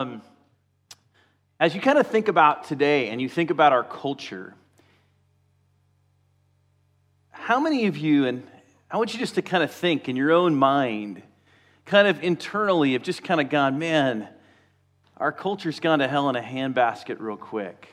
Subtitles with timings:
[0.00, 0.22] Um,
[1.58, 4.54] as you kind of think about today and you think about our culture,
[7.32, 8.42] how many of you, and
[8.90, 11.22] I want you just to kind of think in your own mind,
[11.84, 14.26] kind of internally, have just kind of gone, man,
[15.18, 17.86] our culture's gone to hell in a handbasket real quick.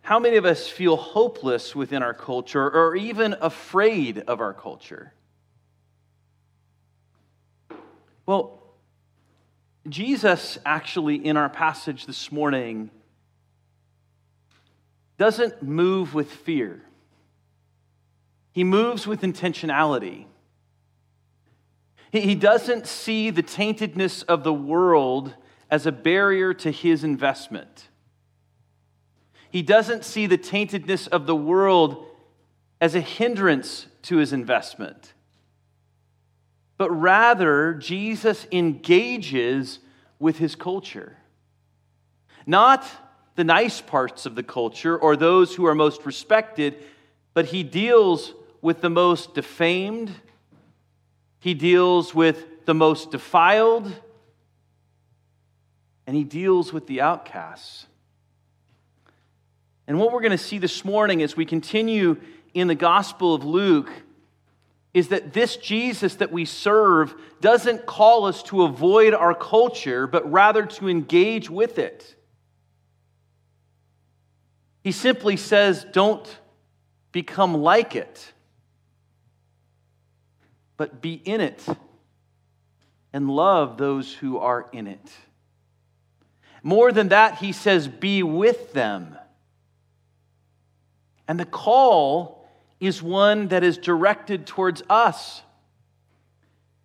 [0.00, 5.12] How many of us feel hopeless within our culture or even afraid of our culture?
[8.24, 8.59] Well,
[9.88, 12.90] Jesus, actually, in our passage this morning,
[15.16, 16.82] doesn't move with fear.
[18.52, 20.26] He moves with intentionality.
[22.12, 25.34] He doesn't see the taintedness of the world
[25.70, 27.88] as a barrier to his investment.
[29.50, 32.06] He doesn't see the taintedness of the world
[32.80, 35.14] as a hindrance to his investment
[36.80, 39.80] but rather, Jesus engages
[40.18, 41.14] with his culture.
[42.46, 42.86] Not
[43.34, 46.76] the nice parts of the culture or those who are most respected,
[47.34, 48.32] but he deals
[48.62, 50.10] with the most defamed,
[51.38, 53.94] he deals with the most defiled,
[56.06, 57.84] and he deals with the outcasts.
[59.86, 62.16] And what we're going to see this morning as we continue
[62.54, 63.92] in the Gospel of Luke
[64.92, 70.30] is that this Jesus that we serve doesn't call us to avoid our culture, but
[70.30, 72.16] rather to engage with it.
[74.82, 76.26] He simply says, don't
[77.12, 78.32] become like it,
[80.76, 81.64] but be in it
[83.12, 85.12] and love those who are in it.
[86.62, 89.16] More than that, he says, be with them.
[91.28, 92.39] And the call
[92.80, 95.42] is one that is directed towards us.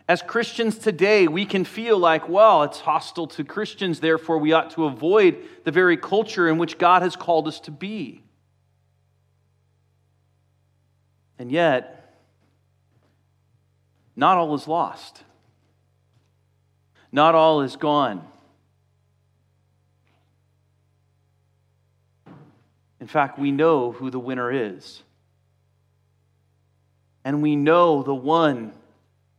[0.08, 4.72] As Christians today, we can feel like, well, it's hostile to Christians, therefore we ought
[4.72, 8.22] to avoid the very culture in which God has called us to be.
[11.40, 12.18] And yet,
[14.16, 15.24] not all is lost.
[17.12, 18.26] Not all is gone.
[23.00, 25.02] In fact, we know who the winner is
[27.26, 28.72] and we know the one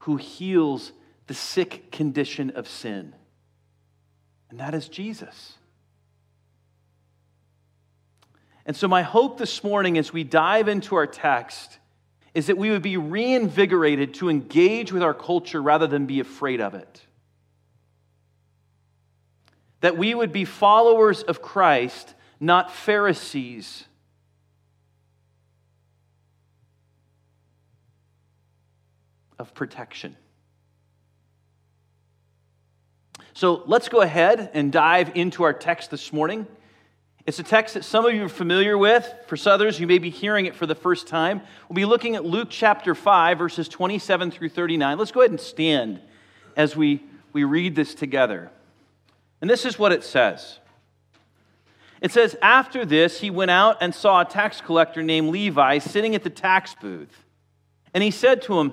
[0.01, 0.93] who heals
[1.29, 3.15] the sick condition of sin.
[4.51, 5.55] And that is Jesus.
[8.67, 11.79] And so, my hope this morning as we dive into our text
[12.35, 16.61] is that we would be reinvigorated to engage with our culture rather than be afraid
[16.61, 17.01] of it.
[19.81, 23.85] That we would be followers of Christ, not Pharisees
[29.39, 30.17] of protection.
[33.35, 36.47] So let's go ahead and dive into our text this morning.
[37.27, 39.13] It's a text that some of you are familiar with.
[39.27, 41.43] For others, you may be hearing it for the first time.
[41.69, 44.97] We'll be looking at Luke chapter 5, verses 27 through 39.
[44.97, 46.01] Let's go ahead and stand
[46.57, 47.03] as we,
[47.33, 48.51] we read this together.
[49.41, 50.59] And this is what it says
[52.01, 56.15] It says, After this, he went out and saw a tax collector named Levi sitting
[56.15, 57.25] at the tax booth.
[57.93, 58.73] And he said to him,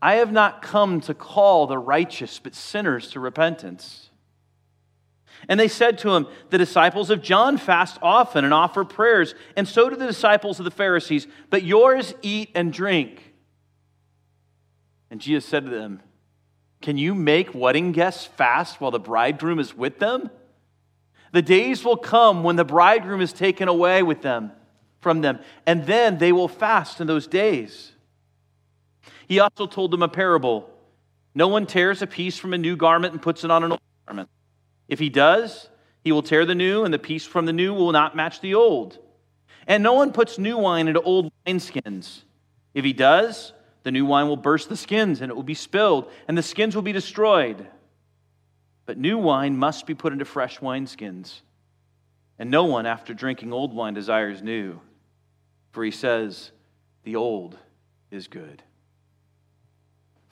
[0.00, 4.10] I have not come to call the righteous, but sinners to repentance.
[5.48, 9.66] And they said to him, The disciples of John fast often and offer prayers, and
[9.66, 13.34] so do the disciples of the Pharisees, but yours eat and drink.
[15.10, 16.02] And Jesus said to them,
[16.82, 20.30] Can you make wedding guests fast while the bridegroom is with them?
[21.32, 24.52] The days will come when the bridegroom is taken away with them
[25.00, 27.92] from them, and then they will fast in those days.
[29.28, 30.70] He also told them a parable
[31.34, 33.80] No one tears a piece from a new garment and puts it on an old
[34.06, 34.28] garment.
[34.88, 35.68] If he does,
[36.04, 38.54] he will tear the new, and the piece from the new will not match the
[38.54, 38.98] old.
[39.66, 42.22] And no one puts new wine into old wineskins.
[42.72, 43.52] If he does,
[43.82, 46.76] the new wine will burst the skins, and it will be spilled, and the skins
[46.76, 47.66] will be destroyed.
[48.84, 51.40] But new wine must be put into fresh wineskins.
[52.38, 54.80] And no one, after drinking old wine, desires new,
[55.72, 56.52] for he says,
[57.02, 57.58] The old
[58.12, 58.62] is good.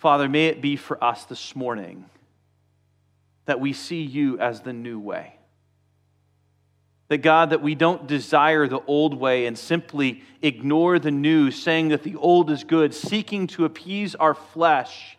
[0.04, 2.04] Father, may it be for us this morning
[3.46, 5.38] that we see you as the new way.
[7.08, 11.88] That God, that we don't desire the old way and simply ignore the new, saying
[11.88, 15.16] that the old is good, seeking to appease our flesh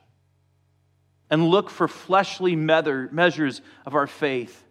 [1.32, 4.64] and look for fleshly measures of our faith.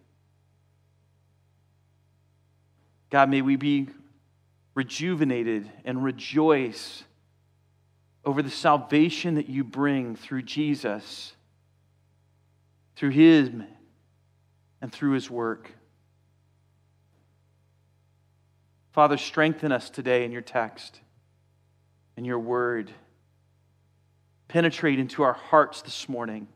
[3.11, 3.89] God, may we be
[4.77, 7.03] rejuvenated and rejoice
[8.25, 11.35] over the salvation that you bring through Jesus,
[12.97, 13.65] through Him,
[14.81, 15.71] and through His work.
[18.93, 21.01] Father, strengthen us today in your text,
[22.17, 22.93] in your word.
[24.47, 26.47] Penetrate into our hearts this morning.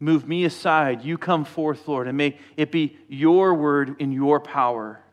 [0.00, 1.04] Move me aside.
[1.04, 5.03] You come forth, Lord, and may it be your word in your power.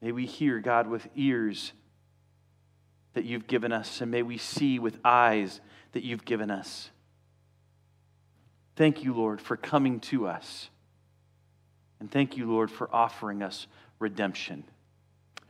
[0.00, 1.72] May we hear, God, with ears
[3.14, 5.60] that you've given us, and may we see with eyes
[5.92, 6.90] that you've given us.
[8.76, 10.70] Thank you, Lord, for coming to us.
[11.98, 13.66] And thank you, Lord, for offering us
[13.98, 14.62] redemption.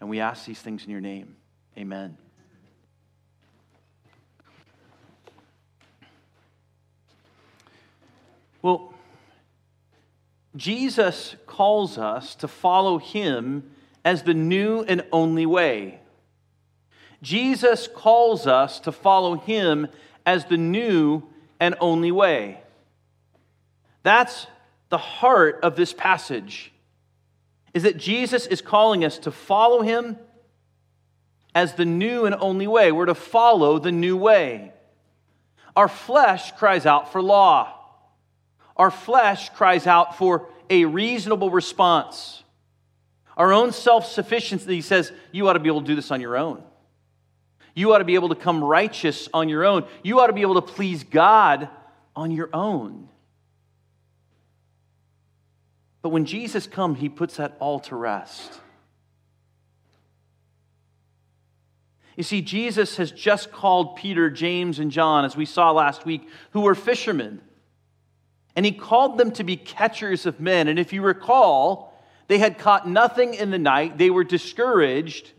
[0.00, 1.36] And we ask these things in your name.
[1.76, 2.16] Amen.
[8.62, 8.94] Well,
[10.56, 13.70] Jesus calls us to follow him
[14.08, 16.00] as the new and only way.
[17.20, 19.86] Jesus calls us to follow him
[20.24, 21.24] as the new
[21.60, 22.62] and only way.
[24.02, 24.46] That's
[24.88, 26.72] the heart of this passage.
[27.74, 30.16] Is that Jesus is calling us to follow him
[31.54, 32.90] as the new and only way.
[32.90, 34.72] We're to follow the new way.
[35.76, 37.74] Our flesh cries out for law.
[38.74, 42.42] Our flesh cries out for a reasonable response.
[43.38, 46.20] Our own self sufficiency he says, you ought to be able to do this on
[46.20, 46.62] your own.
[47.74, 49.86] You ought to be able to come righteous on your own.
[50.02, 51.68] You ought to be able to please God
[52.16, 53.08] on your own.
[56.02, 58.60] But when Jesus comes, he puts that all to rest.
[62.16, 66.28] You see, Jesus has just called Peter, James, and John, as we saw last week,
[66.50, 67.40] who were fishermen.
[68.56, 70.66] And he called them to be catchers of men.
[70.66, 71.87] And if you recall,
[72.28, 75.32] they had caught nothing in the night, they were discouraged.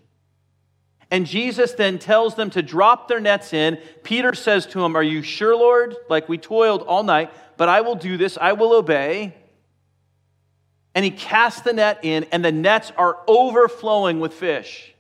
[1.11, 3.79] And Jesus then tells them to drop their nets in.
[4.03, 5.95] Peter says to him, Are you sure, Lord?
[6.07, 9.33] Like we toiled all night, but I will do this, I will obey
[10.95, 14.93] and he casts the net in, and the nets are overflowing with fish.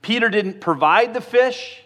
[0.00, 1.82] Peter didn't provide the fish,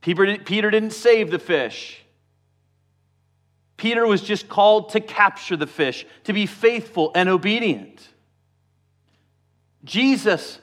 [0.00, 2.00] Peter didn't save the fish.
[3.76, 8.08] Peter was just called to capture the fish, to be faithful and obedient.
[9.84, 10.58] Jesus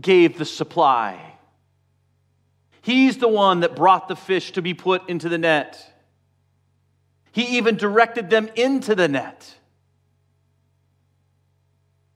[0.00, 1.34] gave the supply.
[2.82, 5.84] He's the one that brought the fish to be put into the net.
[7.32, 9.54] He even directed them into the net.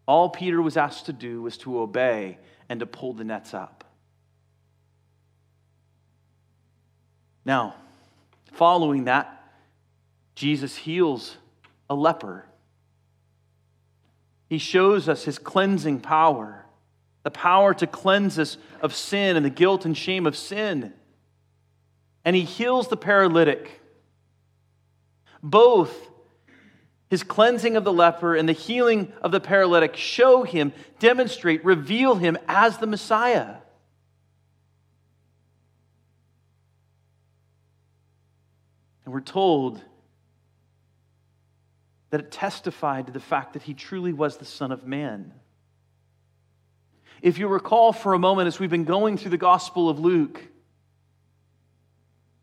[0.07, 3.85] All Peter was asked to do was to obey and to pull the nets up.
[7.45, 7.75] Now,
[8.53, 9.42] following that,
[10.35, 11.37] Jesus heals
[11.89, 12.47] a leper.
[14.49, 16.67] He shows us his cleansing power,
[17.23, 20.93] the power to cleanse us of sin and the guilt and shame of sin.
[22.25, 23.81] And he heals the paralytic.
[25.43, 26.11] Both
[27.09, 32.15] his cleansing of the leper and the healing of the paralytic show him, demonstrate, reveal
[32.15, 33.57] him as the Messiah.
[39.05, 39.83] And we're told
[42.13, 45.33] that it testified to the fact that he truly was the Son of Man.
[47.23, 50.47] If you recall for a moment, as we've been going through the Gospel of Luke,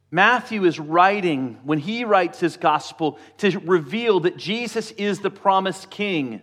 [0.09, 5.91] Matthew is writing, when he writes his gospel, to reveal that Jesus is the promised
[5.91, 6.41] king.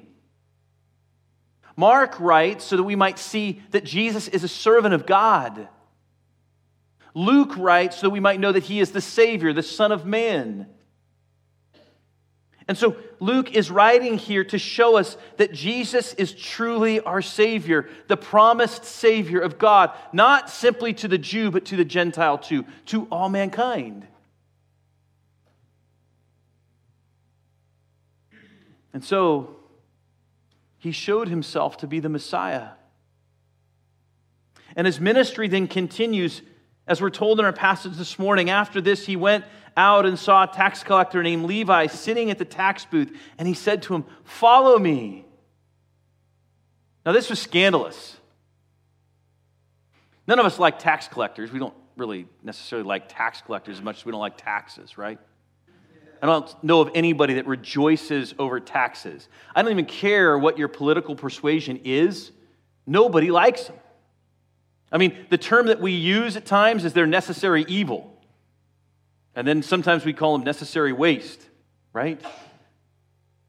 [1.74, 5.68] Mark writes so that we might see that Jesus is a servant of God.
[7.12, 10.06] Luke writes so that we might know that he is the Savior, the Son of
[10.06, 10.68] Man.
[12.68, 17.88] And so Luke is writing here to show us that Jesus is truly our Savior,
[18.08, 22.64] the promised Savior of God, not simply to the Jew, but to the Gentile too,
[22.86, 24.06] to all mankind.
[28.92, 29.56] And so
[30.78, 32.70] he showed himself to be the Messiah.
[34.74, 36.42] And his ministry then continues,
[36.86, 38.50] as we're told in our passage this morning.
[38.50, 39.44] After this, he went
[39.76, 43.54] out and saw a tax collector named Levi sitting at the tax booth, and he
[43.54, 45.24] said to him, Follow me.
[47.04, 48.16] Now, this was scandalous.
[50.26, 51.52] None of us like tax collectors.
[51.52, 55.18] We don't really necessarily like tax collectors as much as we don't like taxes, right?
[56.22, 59.28] I don't know of anybody that rejoices over taxes.
[59.54, 62.32] I don't even care what your political persuasion is,
[62.86, 63.76] nobody likes them.
[64.90, 68.15] I mean, the term that we use at times is they're necessary evil.
[69.36, 71.46] And then sometimes we call them necessary waste,
[71.92, 72.20] right?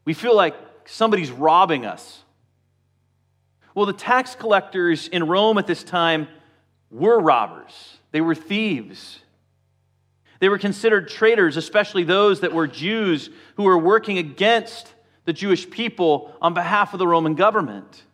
[0.04, 0.54] We feel like
[0.84, 2.22] somebody's robbing us.
[3.74, 6.28] Well, the tax collectors in Rome at this time
[6.90, 9.20] were robbers, they were thieves.
[10.40, 15.68] They were considered traitors, especially those that were Jews who were working against the Jewish
[15.68, 18.04] people on behalf of the Roman government.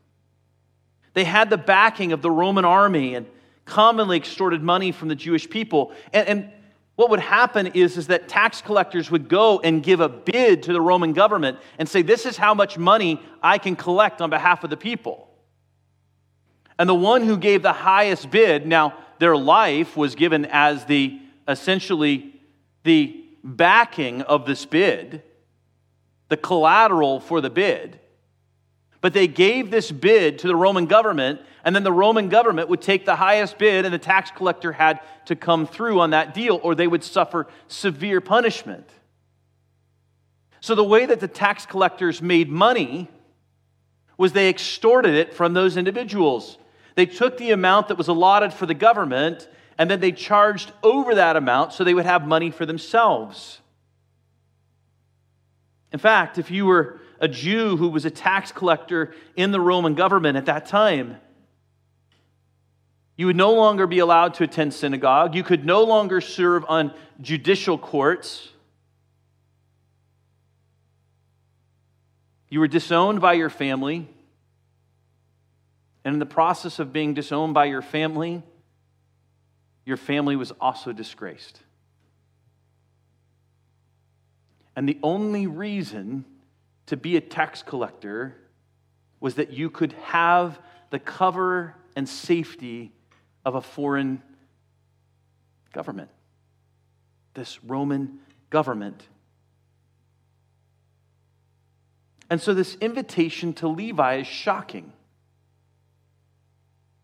[1.12, 3.26] They had the backing of the Roman army and
[3.66, 5.92] commonly extorted money from the Jewish people.
[6.14, 6.52] And, and
[6.96, 10.72] what would happen is, is that tax collectors would go and give a bid to
[10.72, 14.62] the Roman government and say, This is how much money I can collect on behalf
[14.62, 15.28] of the people.
[16.78, 21.20] And the one who gave the highest bid, now their life was given as the
[21.48, 22.40] essentially
[22.84, 25.22] the backing of this bid,
[26.28, 27.98] the collateral for the bid.
[29.00, 32.82] But they gave this bid to the Roman government, and then the Roman government would
[32.82, 36.60] take the highest bid, and the tax collector had to come through on that deal,
[36.62, 38.88] or they would suffer severe punishment.
[40.60, 43.08] So, the way that the tax collectors made money
[44.16, 46.58] was they extorted it from those individuals.
[46.94, 51.14] They took the amount that was allotted for the government, and then they charged over
[51.16, 53.60] that amount so they would have money for themselves.
[55.92, 59.94] In fact, if you were a Jew who was a tax collector in the Roman
[59.94, 61.16] government at that time.
[63.16, 65.34] You would no longer be allowed to attend synagogue.
[65.34, 68.48] You could no longer serve on judicial courts.
[72.48, 74.08] You were disowned by your family.
[76.04, 78.42] And in the process of being disowned by your family,
[79.84, 81.60] your family was also disgraced.
[84.76, 86.24] And the only reason
[86.86, 88.36] to be a tax collector
[89.20, 90.58] was that you could have
[90.90, 92.92] the cover and safety
[93.44, 94.22] of a foreign
[95.72, 96.10] government,
[97.34, 98.18] this Roman
[98.50, 99.02] government.
[102.30, 104.92] And so, this invitation to Levi is shocking.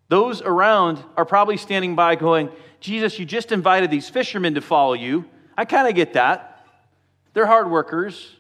[0.08, 4.94] Those around are probably standing by going, Jesus, you just invited these fishermen to follow
[4.94, 5.24] you.
[5.56, 6.66] I kind of get that.
[7.32, 8.36] They're hard workers.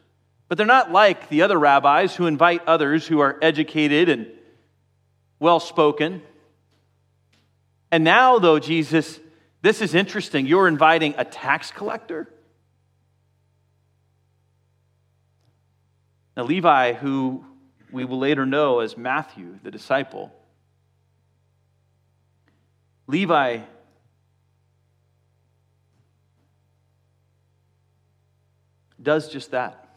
[0.48, 4.26] But they're not like the other rabbis who invite others who are educated and
[5.38, 6.22] well spoken.
[7.92, 9.18] And now, though, Jesus,
[9.62, 10.46] this is interesting.
[10.46, 12.28] You're inviting a tax collector?
[16.36, 17.44] Now, Levi, who
[17.90, 20.32] we will later know as Matthew, the disciple,
[23.08, 23.60] Levi
[29.02, 29.88] does just that.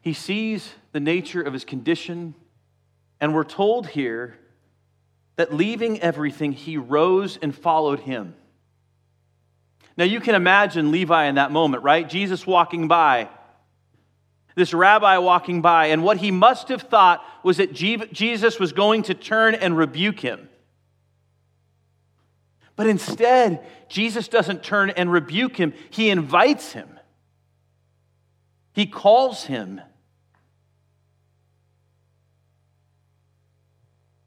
[0.00, 2.34] He sees the nature of his condition,
[3.20, 4.38] and we're told here
[5.36, 8.34] that leaving everything, he rose and followed him.
[9.96, 12.08] Now, you can imagine Levi in that moment, right?
[12.08, 13.28] Jesus walking by,
[14.56, 19.02] this rabbi walking by, and what he must have thought was that Jesus was going
[19.04, 20.48] to turn and rebuke him.
[22.76, 26.88] But instead, Jesus doesn't turn and rebuke him, he invites him,
[28.72, 29.80] he calls him.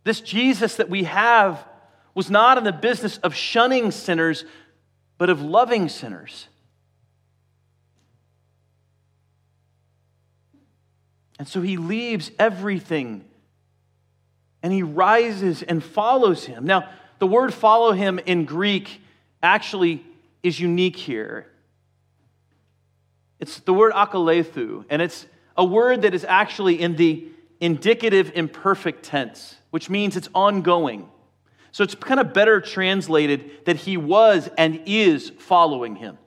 [0.07, 1.65] This Jesus that we have
[2.15, 4.45] was not in the business of shunning sinners,
[5.17, 6.47] but of loving sinners.
[11.37, 13.25] And so he leaves everything
[14.63, 16.65] and he rises and follows him.
[16.65, 16.87] Now,
[17.19, 19.01] the word follow him in Greek
[19.43, 20.05] actually
[20.41, 21.47] is unique here.
[23.41, 25.25] It's the word akalethu, and it's
[25.57, 27.27] a word that is actually in the
[27.59, 31.07] indicative imperfect tense which means it's ongoing.
[31.71, 36.17] So it's kind of better translated that he was and is following him.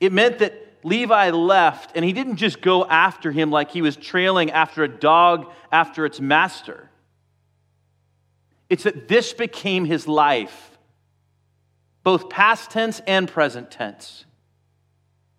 [0.00, 3.96] It meant that Levi left and he didn't just go after him like he was
[3.96, 6.88] trailing after a dog after its master.
[8.70, 10.78] It's that this became his life,
[12.04, 14.24] both past tense and present tense.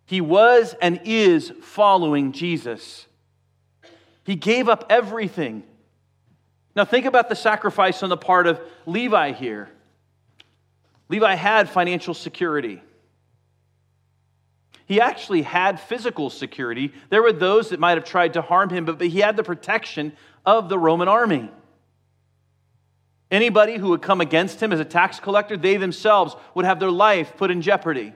[0.06, 3.08] He was and is following Jesus.
[4.32, 5.64] He gave up everything
[6.74, 9.70] now, think about the sacrifice on the part of Levi here.
[11.10, 12.82] Levi had financial security.
[14.86, 16.94] He actually had physical security.
[17.10, 20.14] There were those that might have tried to harm him, but he had the protection
[20.46, 21.50] of the Roman army.
[23.30, 26.92] Anybody who would come against him as a tax collector, they themselves would have their
[26.92, 28.14] life put in jeopardy.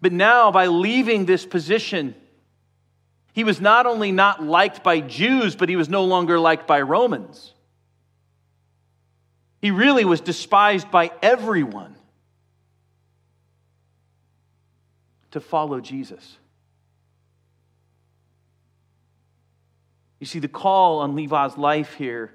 [0.00, 2.14] But now, by leaving this position,
[3.32, 6.80] he was not only not liked by Jews, but he was no longer liked by
[6.80, 7.54] Romans.
[9.60, 11.94] He really was despised by everyone
[15.30, 16.38] to follow Jesus.
[20.18, 22.34] You see, the call on Levi's life here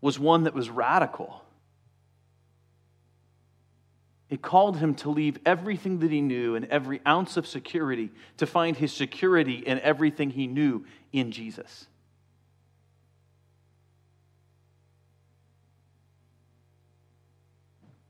[0.00, 1.42] was one that was radical.
[4.28, 8.46] It called him to leave everything that he knew and every ounce of security to
[8.46, 11.86] find his security in everything he knew in Jesus.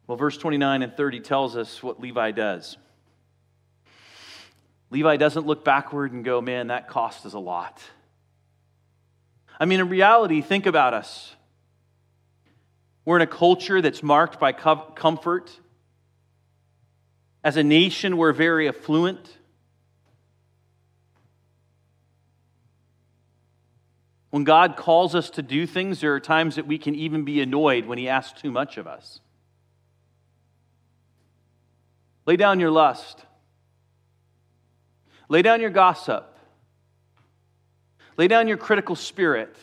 [0.06, 2.78] Well, verse 29 and 30 tells us what Levi does.
[4.90, 7.82] Levi doesn't look backward and go, man, that cost us a lot.
[9.58, 11.34] I mean, in reality, think about us.
[13.04, 15.50] We're in a culture that's marked by comfort.
[17.46, 19.38] As a nation, we're very affluent.
[24.30, 27.40] When God calls us to do things, there are times that we can even be
[27.40, 29.20] annoyed when He asks too much of us.
[32.26, 33.24] Lay down your lust.
[35.28, 36.36] Lay down your gossip.
[38.16, 39.54] Lay down your critical spirit.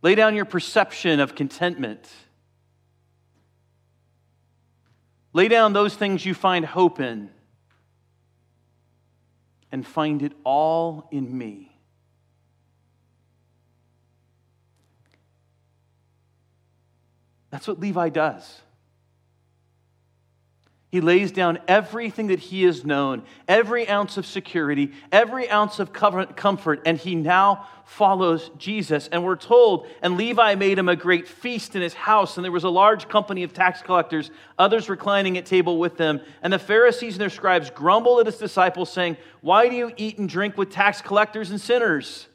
[0.00, 2.08] Lay down your perception of contentment.
[5.32, 7.30] Lay down those things you find hope in
[9.70, 11.70] and find it all in me.
[17.50, 18.60] That's what Levi does.
[20.90, 25.92] He lays down everything that he has known, every ounce of security, every ounce of
[25.92, 29.06] comfort, and he now follows Jesus.
[29.06, 32.50] And we're told, and Levi made him a great feast in his house, and there
[32.50, 36.20] was a large company of tax collectors, others reclining at table with them.
[36.42, 40.18] And the Pharisees and their scribes grumbled at his disciples, saying, Why do you eat
[40.18, 42.26] and drink with tax collectors and sinners?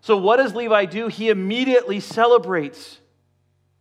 [0.00, 1.08] So, what does Levi do?
[1.08, 2.98] He immediately celebrates.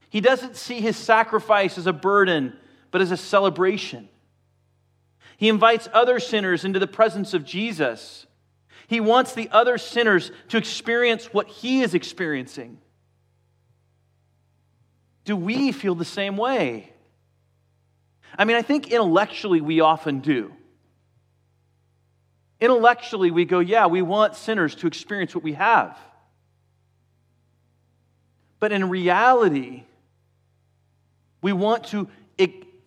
[0.09, 2.57] He doesn't see his sacrifice as a burden
[2.91, 4.09] but as a celebration.
[5.37, 8.25] He invites other sinners into the presence of Jesus.
[8.87, 12.79] He wants the other sinners to experience what he is experiencing.
[15.25, 16.91] Do we feel the same way?
[18.37, 20.53] I mean, I think intellectually we often do.
[22.59, 25.97] Intellectually, we go, yeah, we want sinners to experience what we have.
[28.59, 29.83] But in reality,
[31.41, 32.09] we want to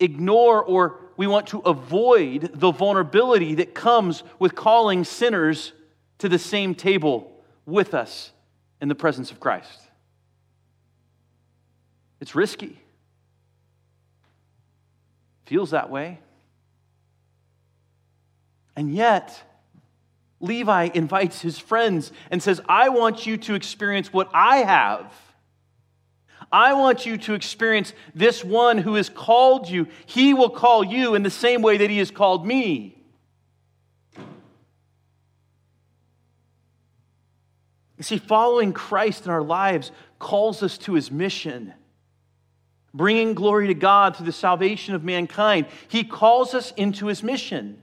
[0.03, 5.73] ignore or we want to avoid the vulnerability that comes with calling sinners
[6.19, 7.31] to the same table
[7.65, 8.31] with us
[8.81, 9.79] in the presence of Christ.
[12.19, 12.79] It's risky.
[15.45, 16.19] Feels that way.
[18.75, 19.41] And yet,
[20.39, 25.13] Levi invites his friends and says, I want you to experience what I have.
[26.53, 29.87] I want you to experience this one who has called you.
[30.05, 33.03] He will call you in the same way that he has called me.
[37.97, 41.73] You see, following Christ in our lives calls us to his mission,
[42.93, 45.65] bringing glory to God through the salvation of mankind.
[45.87, 47.81] He calls us into his mission.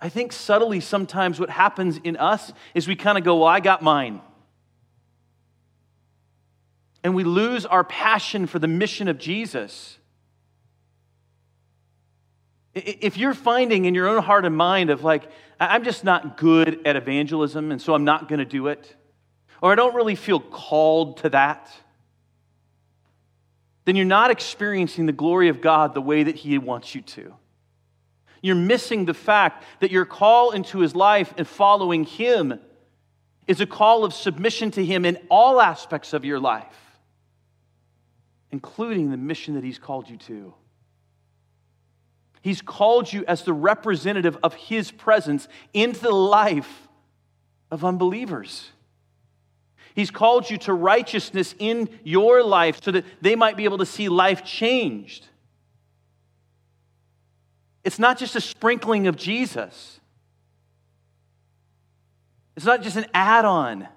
[0.00, 3.60] I think subtly sometimes what happens in us is we kind of go, Well, I
[3.60, 4.20] got mine
[7.04, 9.98] and we lose our passion for the mission of Jesus.
[12.74, 16.84] If you're finding in your own heart and mind of like, I'm just not good
[16.86, 18.96] at evangelism, and so I'm not going to do it,
[19.60, 21.70] or I don't really feel called to that,
[23.84, 27.34] then you're not experiencing the glory of God the way that He wants you to.
[28.40, 32.58] You're missing the fact that your call into His life and following Him
[33.46, 36.83] is a call of submission to Him in all aspects of your life
[38.54, 40.54] including the mission that He's called you to.
[42.40, 46.86] He's called you as the representative of His presence into the life
[47.72, 48.70] of unbelievers.
[49.96, 53.86] He's called you to righteousness in your life so that they might be able to
[53.86, 55.26] see life changed.
[57.82, 59.98] It's not just a sprinkling of Jesus,
[62.56, 63.88] it's not just an add on.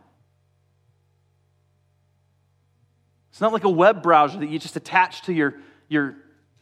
[3.38, 5.54] It's not like a web browser that you just attach to your,
[5.90, 6.16] your,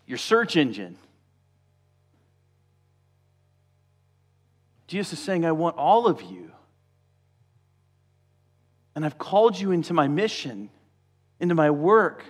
[0.06, 0.98] your search engine.
[4.86, 6.52] Jesus is saying, I want all of you.
[8.94, 10.70] And I've called you into my mission,
[11.40, 12.26] into my work.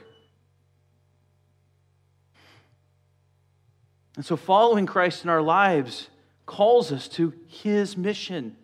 [4.15, 6.07] And so, following Christ in our lives
[6.45, 8.55] calls us to his mission.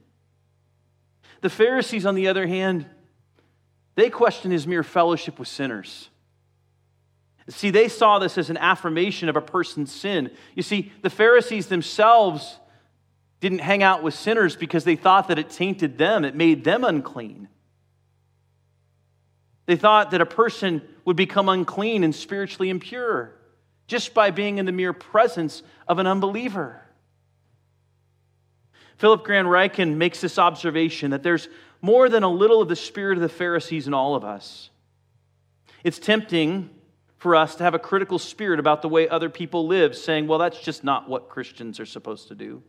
[1.41, 2.86] The Pharisees, on the other hand,
[3.95, 6.10] they question his mere fellowship with sinners.
[7.49, 10.32] See, they saw this as an affirmation of a person's sin.
[10.56, 12.58] You see, the Pharisees themselves
[13.39, 16.84] didn't hang out with sinners because they thought that it tainted them, it made them
[16.84, 17.49] unclean.
[19.65, 23.36] They thought that a person would become unclean and spiritually impure
[23.88, 26.82] just by being in the mere presence of an unbeliever.
[28.97, 31.49] Philip Graham Ryken makes this observation that there's
[31.82, 34.70] more than a little of the spirit of the Pharisees in all of us.
[35.84, 36.70] It's tempting
[37.17, 40.39] for us to have a critical spirit about the way other people live, saying, well,
[40.39, 42.63] that's just not what Christians are supposed to do.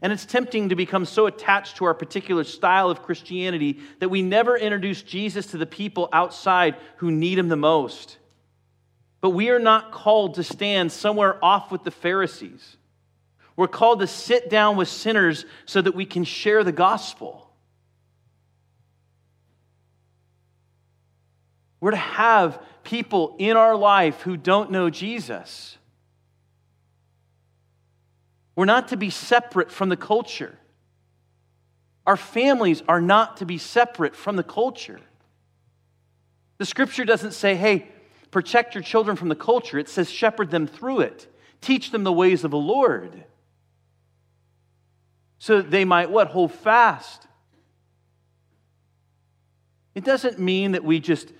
[0.00, 4.22] And it's tempting to become so attached to our particular style of Christianity that we
[4.22, 8.18] never introduce Jesus to the people outside who need him the most.
[9.20, 12.76] But we are not called to stand somewhere off with the Pharisees.
[13.56, 17.47] We're called to sit down with sinners so that we can share the gospel.
[21.80, 25.76] We're to have people in our life who don't know Jesus.
[28.56, 30.58] We're not to be separate from the culture.
[32.06, 35.00] Our families are not to be separate from the culture.
[36.56, 37.86] The scripture doesn't say, hey,
[38.30, 39.78] protect your children from the culture.
[39.78, 41.32] It says, shepherd them through it.
[41.60, 43.24] Teach them the ways of the Lord.
[45.38, 46.28] So that they might what?
[46.28, 47.28] Hold fast.
[49.94, 51.32] It doesn't mean that we just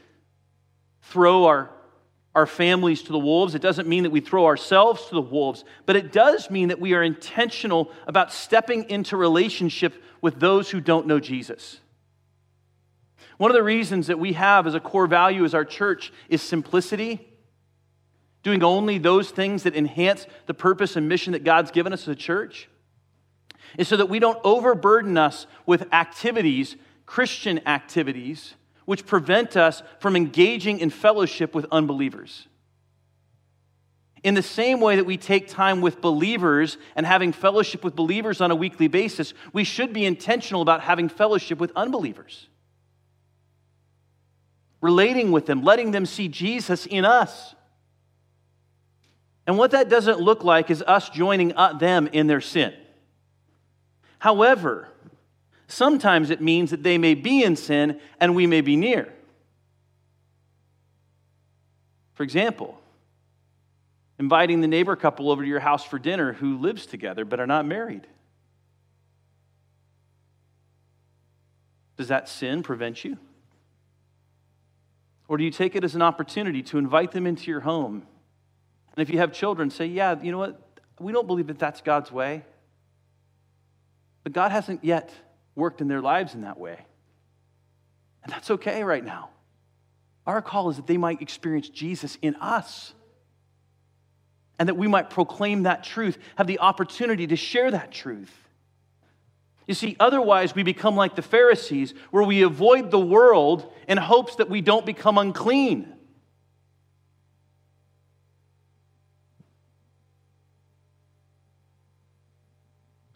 [1.11, 1.71] throw our
[2.35, 3.57] our families to the wolves.
[3.57, 6.79] It doesn't mean that we throw ourselves to the wolves, but it does mean that
[6.79, 11.81] we are intentional about stepping into relationship with those who don't know Jesus.
[13.39, 16.41] One of the reasons that we have as a core value as our church is
[16.41, 17.29] simplicity,
[18.45, 22.09] doing only those things that enhance the purpose and mission that God's given us as
[22.09, 22.69] a church,
[23.77, 28.55] is so that we don't overburden us with activities, Christian activities,
[28.89, 32.49] which prevent us from engaging in fellowship with unbelievers.
[34.25, 38.41] In the same way that we take time with believers and having fellowship with believers
[38.41, 42.49] on a weekly basis, we should be intentional about having fellowship with unbelievers.
[44.81, 47.55] Relating with them, letting them see Jesus in us.
[49.47, 52.73] And what that doesn't look like is us joining uh, them in their sin.
[54.19, 54.89] However,
[55.69, 59.13] Sometimes it means that they may be in sin and we may be near.
[62.15, 62.81] For example,
[64.19, 67.47] inviting the neighbor couple over to your house for dinner who lives together but are
[67.47, 68.07] not married.
[71.99, 73.19] Does that sin prevent you?
[75.29, 78.07] Or do you take it as an opportunity to invite them into your home?
[78.97, 80.61] And if you have children, say, yeah, you know what?
[80.99, 82.45] We don't believe that that's God's way.
[84.25, 85.13] But God hasn't yet
[85.59, 86.79] worked in their lives in that way.
[88.25, 89.31] And that's okay right now.
[90.27, 92.95] Our call is that they might experience Jesus in us
[94.59, 98.33] and that we might proclaim that truth, have the opportunity to share that truth.
[99.67, 104.37] You see, otherwise, we become like the Pharisees, where we avoid the world in hopes
[104.37, 105.93] that we don't become unclean.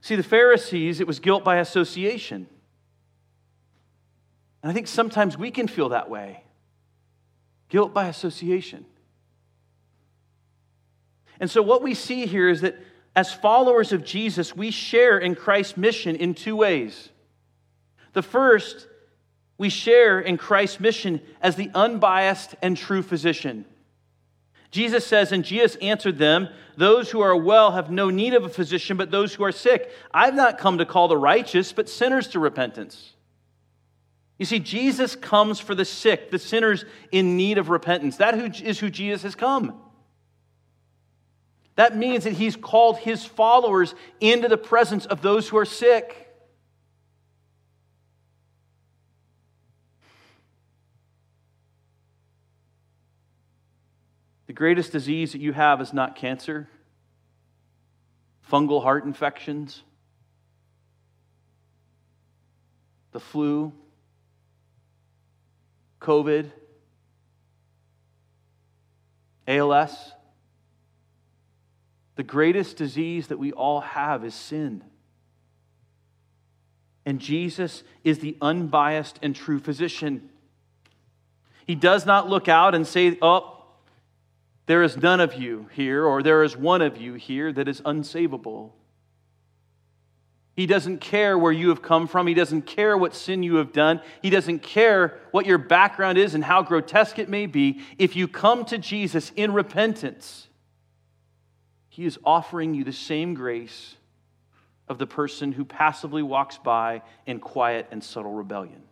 [0.02, 2.48] See, the Pharisees, it was guilt by association.
[4.62, 6.42] And I think sometimes we can feel that way
[7.68, 8.84] guilt by association.
[11.40, 12.76] And so, what we see here is that
[13.16, 17.08] as followers of Jesus, we share in Christ's mission in two ways.
[18.12, 18.88] The first,
[19.56, 23.64] we share in Christ's mission as the unbiased and true physician.
[24.72, 28.48] Jesus says, and Jesus answered them, Those who are well have no need of a
[28.48, 29.92] physician, but those who are sick.
[30.12, 33.12] I've not come to call the righteous, but sinners to repentance.
[34.38, 38.16] You see, Jesus comes for the sick, the sinners in need of repentance.
[38.16, 39.78] That is who Jesus has come.
[41.76, 46.21] That means that he's called his followers into the presence of those who are sick.
[54.52, 56.68] The greatest disease that you have is not cancer,
[58.50, 59.82] fungal heart infections,
[63.12, 63.72] the flu,
[66.02, 66.50] COVID,
[69.48, 70.12] ALS.
[72.16, 74.84] The greatest disease that we all have is sin.
[77.06, 80.28] And Jesus is the unbiased and true physician.
[81.66, 83.51] He does not look out and say, Oh,
[84.66, 87.80] there is none of you here, or there is one of you here that is
[87.80, 88.72] unsavable.
[90.54, 92.26] He doesn't care where you have come from.
[92.26, 94.00] He doesn't care what sin you have done.
[94.20, 97.80] He doesn't care what your background is and how grotesque it may be.
[97.98, 100.48] If you come to Jesus in repentance,
[101.88, 103.96] He is offering you the same grace
[104.88, 108.82] of the person who passively walks by in quiet and subtle rebellion.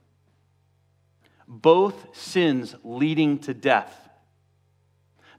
[1.46, 4.09] Both sins leading to death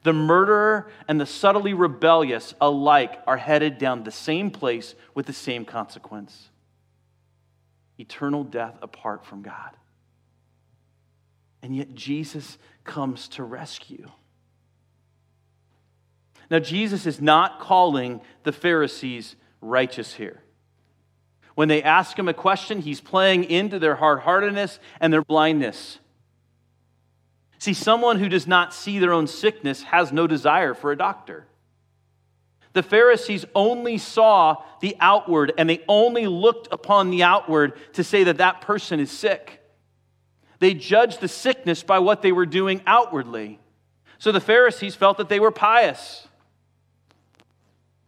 [0.03, 5.33] the murderer and the subtly rebellious alike are headed down the same place with the
[5.33, 6.49] same consequence
[7.99, 9.69] eternal death apart from God.
[11.61, 14.09] And yet Jesus comes to rescue.
[16.49, 20.41] Now, Jesus is not calling the Pharisees righteous here.
[21.55, 25.99] When they ask him a question, he's playing into their hard heartedness and their blindness.
[27.61, 31.45] See, someone who does not see their own sickness has no desire for a doctor.
[32.73, 38.23] The Pharisees only saw the outward and they only looked upon the outward to say
[38.23, 39.61] that that person is sick.
[40.57, 43.59] They judged the sickness by what they were doing outwardly.
[44.17, 46.27] So the Pharisees felt that they were pious.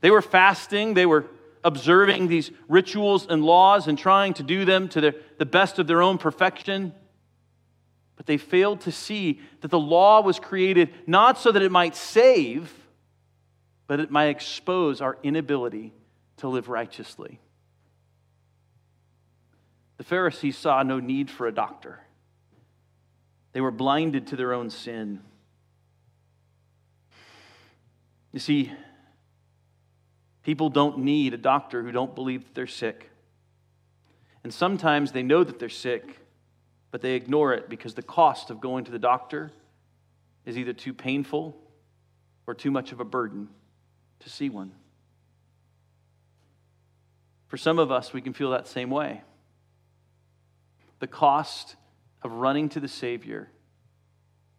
[0.01, 1.27] They were fasting, they were
[1.63, 6.01] observing these rituals and laws and trying to do them to the, best of their
[6.01, 6.95] own perfection.
[8.23, 11.93] But they failed to see that the law was created not so that it might
[11.93, 12.73] save,
[13.85, 15.91] but it might expose our inability
[16.37, 17.41] to live righteously.
[19.97, 21.99] The Pharisees saw no need for a doctor,
[23.51, 25.19] they were blinded to their own sin.
[28.31, 28.71] You see,
[30.43, 33.09] people don't need a doctor who don't believe that they're sick.
[34.45, 36.22] And sometimes they know that they're sick,
[36.93, 39.49] but they ignore it because the cost of going to the doctor
[40.45, 41.57] is either too painful
[42.45, 43.47] or too much of a burden
[44.19, 44.71] to see one.
[47.47, 49.23] For some of us, we can feel that same way.
[50.99, 51.77] The cost
[52.21, 53.49] of running to the Savior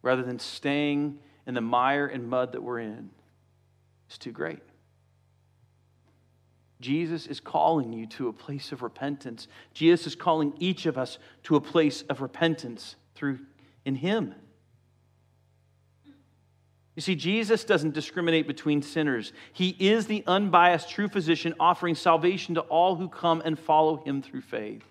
[0.01, 3.11] rather than staying in the mire and mud that we're in
[4.11, 4.59] is too great.
[6.81, 9.47] Jesus is calling you to a place of repentance.
[9.73, 13.39] Jesus is calling each of us to a place of repentance through
[13.85, 14.35] in him.
[16.95, 19.33] You see, Jesus doesn't discriminate between sinners.
[19.51, 24.21] He is the unbiased true physician offering salvation to all who come and follow him
[24.21, 24.83] through faith.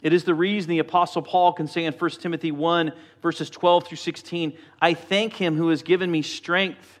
[0.00, 3.88] It is the reason the Apostle Paul can say in 1 Timothy 1, verses 12
[3.88, 7.00] through 16, I thank him who has given me strength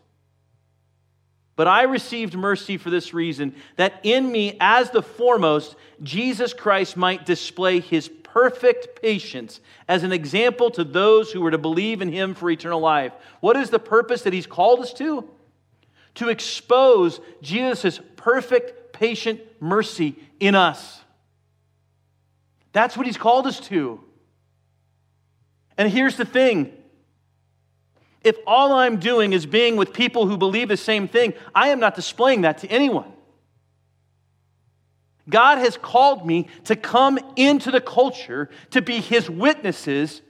[1.55, 6.95] But I received mercy for this reason that in me, as the foremost, Jesus Christ
[6.95, 12.11] might display his perfect patience as an example to those who were to believe in
[12.11, 13.11] him for eternal life.
[13.41, 15.29] What is the purpose that he's called us to?
[16.15, 21.01] To expose Jesus' perfect, patient mercy in us.
[22.71, 23.99] That's what he's called us to.
[25.77, 26.71] And here's the thing
[28.23, 31.79] if all I'm doing is being with people who believe the same thing, I am
[31.79, 33.11] not displaying that to anyone.
[35.29, 40.21] God has called me to come into the culture to be his witnesses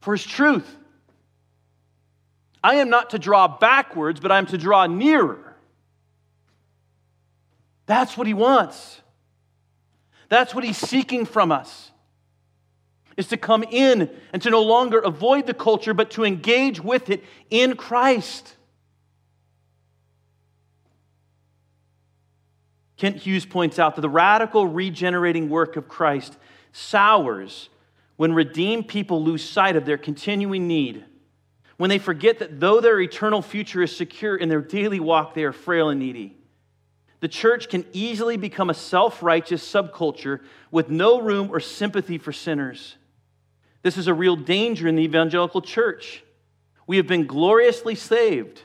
[0.00, 0.76] for his truth.
[2.62, 5.56] I am not to draw backwards, but I'm to draw nearer.
[7.86, 9.00] That's what he wants.
[10.28, 11.92] That's what he's seeking from us
[13.16, 17.10] is to come in and to no longer avoid the culture, but to engage with
[17.10, 18.56] it in Christ.
[22.96, 26.36] Kent Hughes points out that the radical regenerating work of Christ
[26.72, 27.68] sours
[28.16, 31.04] when redeemed people lose sight of their continuing need,
[31.76, 35.44] when they forget that though their eternal future is secure in their daily walk, they
[35.44, 36.36] are frail and needy.
[37.20, 42.32] The church can easily become a self righteous subculture with no room or sympathy for
[42.32, 42.96] sinners.
[43.86, 46.24] This is a real danger in the evangelical church.
[46.88, 48.60] We have been gloriously saved,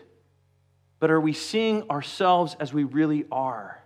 [0.97, 3.83] but are we seeing ourselves as we really are?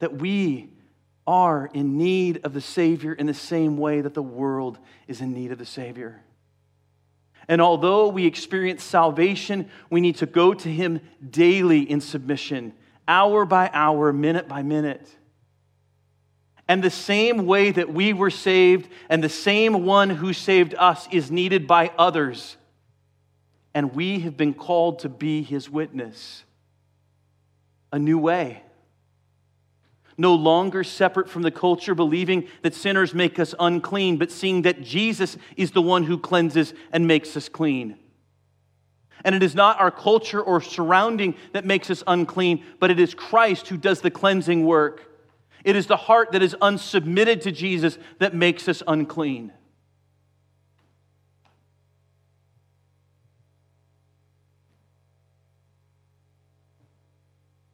[0.00, 0.68] That we
[1.26, 5.32] are in need of the Savior in the same way that the world is in
[5.32, 6.22] need of the Savior.
[7.48, 12.74] And although we experience salvation, we need to go to Him daily in submission,
[13.08, 15.08] hour by hour, minute by minute.
[16.72, 21.06] And the same way that we were saved and the same one who saved us
[21.10, 22.56] is needed by others.
[23.74, 26.44] And we have been called to be His witness.
[27.92, 28.62] A new way
[30.16, 34.80] no longer separate from the culture, believing that sinners make us unclean, but seeing that
[34.80, 37.98] Jesus is the one who cleanses and makes us clean.
[39.26, 43.12] And it is not our culture or surrounding that makes us unclean, but it is
[43.12, 45.11] Christ who does the cleansing work.
[45.64, 49.52] It is the heart that is unsubmitted to Jesus that makes us unclean.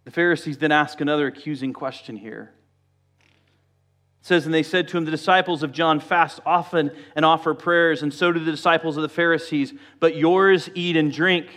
[0.05, 2.55] The Pharisees then ask another accusing question here.
[4.20, 7.53] It says, And they said to him, The disciples of John fast often and offer
[7.53, 11.48] prayers, and so do the disciples of the Pharisees, but yours eat and drink.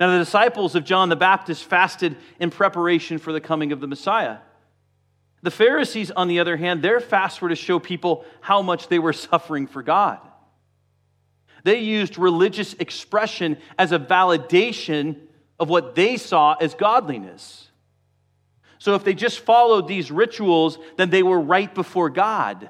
[0.00, 3.86] Now, the disciples of John the Baptist fasted in preparation for the coming of the
[3.86, 4.38] Messiah.
[5.42, 8.98] The Pharisees, on the other hand, their fasts were to show people how much they
[8.98, 10.18] were suffering for God.
[11.64, 15.16] They used religious expression as a validation
[15.60, 17.68] of what they saw as godliness.
[18.78, 22.68] So if they just followed these rituals, then they were right before God.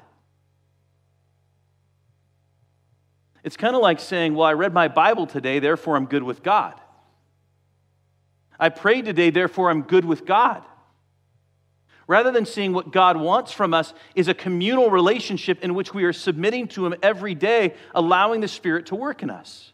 [3.43, 6.43] It's kind of like saying, Well, I read my Bible today, therefore I'm good with
[6.43, 6.79] God.
[8.59, 10.63] I prayed today, therefore I'm good with God.
[12.07, 16.03] Rather than seeing what God wants from us, is a communal relationship in which we
[16.03, 19.71] are submitting to Him every day, allowing the Spirit to work in us.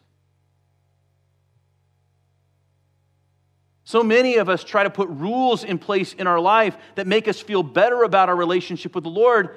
[3.90, 7.26] So many of us try to put rules in place in our life that make
[7.26, 9.56] us feel better about our relationship with the Lord.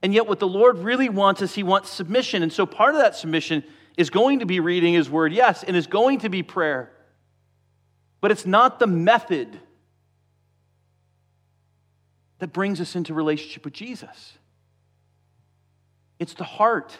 [0.00, 2.44] And yet, what the Lord really wants is He wants submission.
[2.44, 3.64] And so, part of that submission
[3.96, 6.92] is going to be reading His Word, yes, and is going to be prayer.
[8.20, 9.58] But it's not the method
[12.38, 14.38] that brings us into relationship with Jesus,
[16.18, 16.96] it's the heart,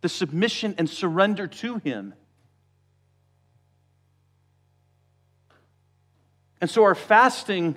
[0.00, 2.14] the submission and surrender to Him.
[6.60, 7.76] And so our fasting,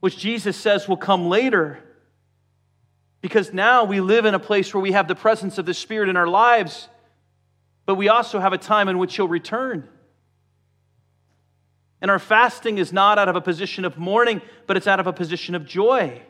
[0.00, 1.78] which Jesus says will come later,
[3.20, 6.08] because now we live in a place where we have the presence of the Spirit
[6.08, 6.88] in our lives,
[7.86, 9.88] but we also have a time in which He'll return.
[12.00, 15.06] And our fasting is not out of a position of mourning, but it's out of
[15.06, 16.20] a position of joy.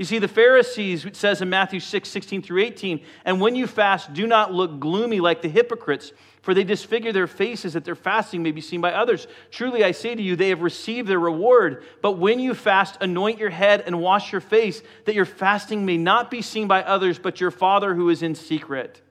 [0.00, 3.66] You see, the Pharisees, it says in Matthew 6, 16 through 18, and when you
[3.66, 7.94] fast, do not look gloomy like the hypocrites, for they disfigure their faces that their
[7.94, 9.26] fasting may be seen by others.
[9.50, 11.84] Truly, I say to you, they have received their reward.
[12.00, 15.98] But when you fast, anoint your head and wash your face, that your fasting may
[15.98, 19.02] not be seen by others, but your Father who is in secret.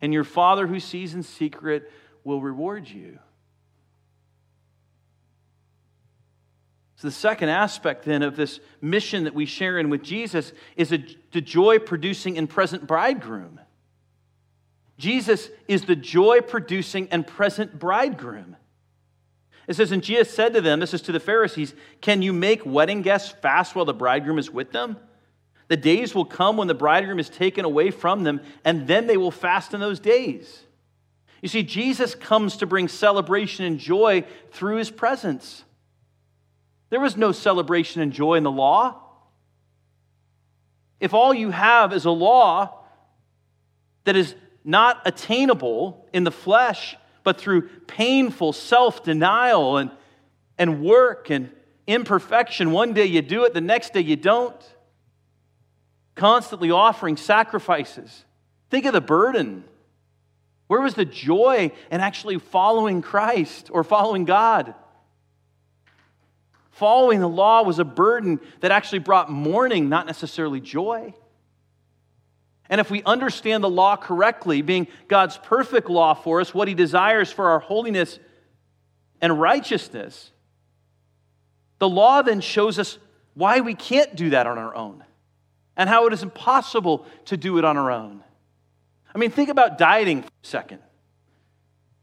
[0.00, 1.90] And your Father who sees in secret
[2.22, 3.18] will reward you.
[6.98, 10.92] So, the second aspect then of this mission that we share in with Jesus is
[10.92, 10.98] a,
[11.30, 13.60] the joy producing and present bridegroom.
[14.96, 18.56] Jesus is the joy producing and present bridegroom.
[19.68, 22.66] It says, And Jesus said to them, This is to the Pharisees, Can you make
[22.66, 24.96] wedding guests fast while the bridegroom is with them?
[25.68, 29.16] The days will come when the bridegroom is taken away from them, and then they
[29.16, 30.64] will fast in those days.
[31.42, 35.62] You see, Jesus comes to bring celebration and joy through his presence.
[36.90, 39.02] There was no celebration and joy in the law.
[41.00, 42.84] If all you have is a law
[44.04, 49.90] that is not attainable in the flesh, but through painful self denial and,
[50.56, 51.50] and work and
[51.86, 54.56] imperfection, one day you do it, the next day you don't.
[56.14, 58.24] Constantly offering sacrifices.
[58.70, 59.64] Think of the burden.
[60.66, 64.74] Where was the joy in actually following Christ or following God?
[66.78, 71.12] Following the law was a burden that actually brought mourning, not necessarily joy.
[72.68, 76.74] And if we understand the law correctly, being God's perfect law for us, what He
[76.74, 78.20] desires for our holiness
[79.20, 80.30] and righteousness,
[81.80, 82.98] the law then shows us
[83.34, 85.02] why we can't do that on our own
[85.76, 88.22] and how it is impossible to do it on our own.
[89.12, 90.78] I mean, think about dieting for a second.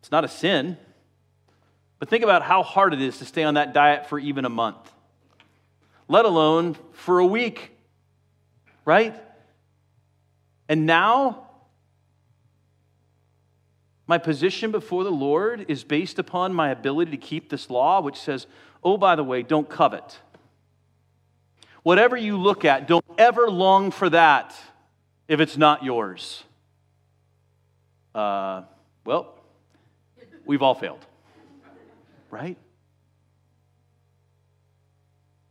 [0.02, 0.76] It's not a sin,
[2.06, 4.50] but think about how hard it is to stay on that diet for even a
[4.50, 4.92] month,
[6.08, 7.72] let alone for a week,
[8.86, 9.16] right?
[10.70, 11.48] And now,
[14.06, 18.18] my position before the Lord is based upon my ability to keep this law, which
[18.18, 18.46] says,
[18.84, 20.20] oh, by the way, don't covet.
[21.82, 24.56] Whatever you look at, don't ever long for that
[25.28, 26.44] if it's not yours.
[28.14, 28.62] Uh,
[29.06, 29.40] well,
[30.46, 31.04] we've all failed,
[32.36, 32.58] right?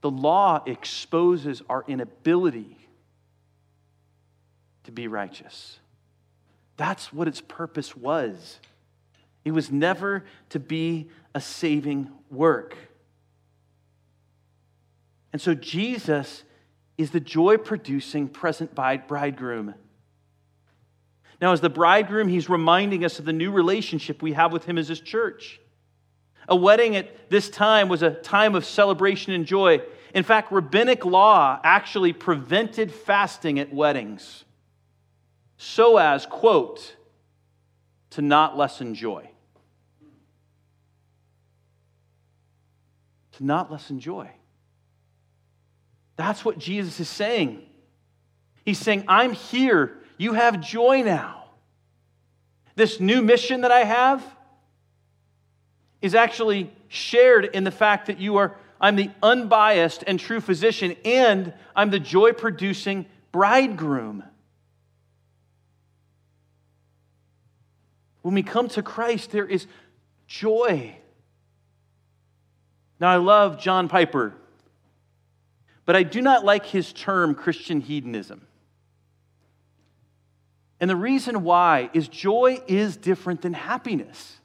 [0.02, 2.76] The law exposes our inability
[4.84, 5.78] to be righteous.
[6.76, 8.60] That's what its purpose was.
[9.46, 12.76] It was never to be a saving work.
[15.32, 16.44] And so Jesus
[16.98, 19.74] is the joy producing present bridegroom.
[21.40, 24.76] Now, as the bridegroom, he's reminding us of the new relationship we have with him
[24.76, 25.60] as his church.
[26.48, 29.80] A wedding at this time was a time of celebration and joy.
[30.14, 34.44] In fact, rabbinic law actually prevented fasting at weddings
[35.56, 36.96] so as, quote,
[38.10, 39.28] to not lessen joy.
[43.32, 44.30] To not lessen joy.
[46.16, 47.62] That's what Jesus is saying.
[48.64, 49.98] He's saying, I'm here.
[50.16, 51.44] You have joy now.
[52.76, 54.24] This new mission that I have
[56.04, 60.96] is actually shared in the fact that you are, I'm the unbiased and true physician,
[61.02, 64.22] and I'm the joy producing bridegroom.
[68.20, 69.66] When we come to Christ, there is
[70.26, 70.94] joy.
[73.00, 74.34] Now, I love John Piper,
[75.86, 78.46] but I do not like his term Christian hedonism.
[80.80, 84.38] And the reason why is joy is different than happiness.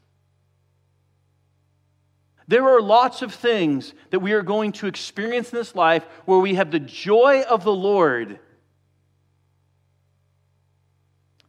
[2.50, 6.40] There are lots of things that we are going to experience in this life where
[6.40, 8.40] we have the joy of the Lord,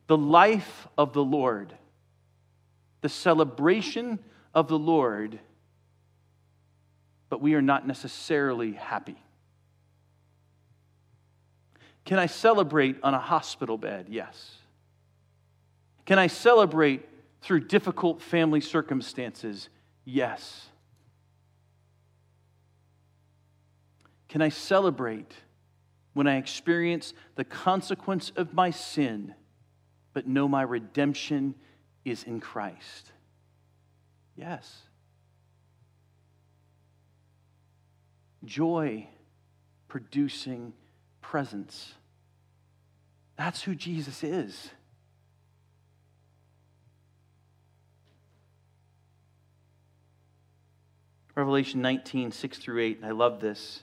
[0.07, 1.75] the life of the Lord
[3.01, 4.19] the celebration
[4.55, 5.39] of the Lord,
[7.29, 9.17] but we are not necessarily happy.
[12.05, 14.07] Can I celebrate on a hospital bed?
[14.09, 14.57] Yes.
[16.07, 17.07] Can I celebrate
[17.41, 19.69] through difficult family circumstances?
[20.05, 20.70] Yes.
[24.31, 25.35] Can I celebrate
[26.13, 29.35] when I experience the consequence of my sin,
[30.13, 31.57] but know my redemption
[32.05, 33.11] is in Christ?
[34.37, 34.83] Yes.
[38.45, 39.09] Joy
[39.89, 40.75] producing
[41.21, 41.95] presence.
[43.37, 44.71] That's who Jesus is.
[51.35, 53.01] Revelation 19, 6 through 8.
[53.03, 53.83] I love this.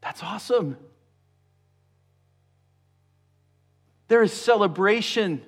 [0.00, 0.76] That's awesome.
[4.08, 5.42] There is celebration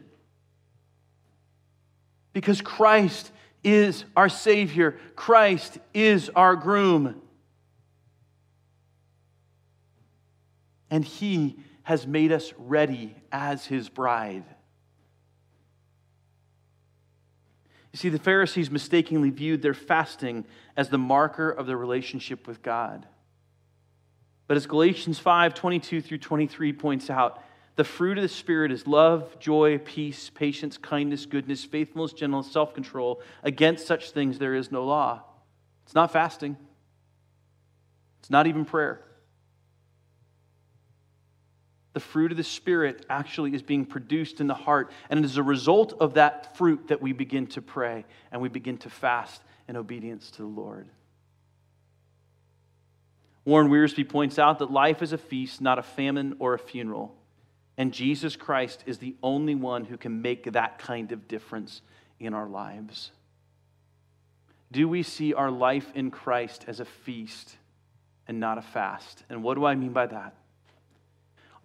[2.32, 3.32] because Christ
[3.64, 7.20] is our Savior, Christ is our groom.
[10.90, 14.44] And He has made us ready as His bride.
[17.92, 20.44] You see, the Pharisees mistakenly viewed their fasting
[20.76, 23.06] as the marker of their relationship with God.
[24.50, 27.40] But as Galatians 5 22 through 23 points out,
[27.76, 32.74] the fruit of the Spirit is love, joy, peace, patience, kindness, goodness, faithfulness, gentleness, self
[32.74, 33.22] control.
[33.44, 35.22] Against such things there is no law.
[35.84, 36.56] It's not fasting,
[38.18, 39.04] it's not even prayer.
[41.92, 44.90] The fruit of the Spirit actually is being produced in the heart.
[45.10, 48.48] And it is a result of that fruit that we begin to pray and we
[48.48, 50.88] begin to fast in obedience to the Lord.
[53.50, 57.16] Warren Wiersbe points out that life is a feast, not a famine or a funeral.
[57.76, 61.82] And Jesus Christ is the only one who can make that kind of difference
[62.20, 63.10] in our lives.
[64.70, 67.56] Do we see our life in Christ as a feast
[68.28, 69.24] and not a fast?
[69.28, 70.36] And what do I mean by that?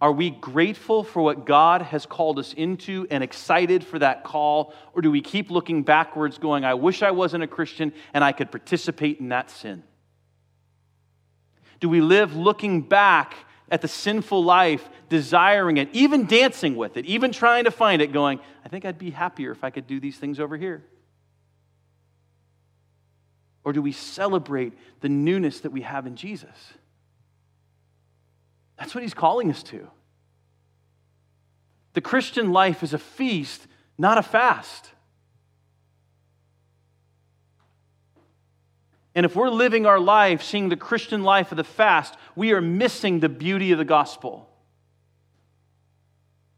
[0.00, 4.74] Are we grateful for what God has called us into and excited for that call?
[4.92, 8.32] Or do we keep looking backwards, going, I wish I wasn't a Christian and I
[8.32, 9.84] could participate in that sin?
[11.80, 13.34] Do we live looking back
[13.70, 18.12] at the sinful life, desiring it, even dancing with it, even trying to find it,
[18.12, 20.84] going, I think I'd be happier if I could do these things over here.
[23.64, 26.56] Or do we celebrate the newness that we have in Jesus?
[28.78, 29.88] That's what he's calling us to.
[31.94, 33.66] The Christian life is a feast,
[33.98, 34.90] not a fast.
[39.16, 42.60] And if we're living our life seeing the Christian life of the fast, we are
[42.60, 44.50] missing the beauty of the gospel.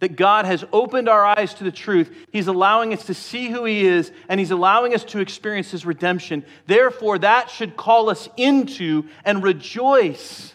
[0.01, 2.13] That God has opened our eyes to the truth.
[2.33, 5.87] He's allowing us to see who He is, and He's allowing us to experience His
[5.87, 6.45] redemption.
[6.67, 10.53] Therefore, that should call us into and rejoice